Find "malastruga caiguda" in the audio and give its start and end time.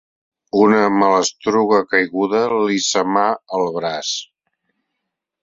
1.03-2.41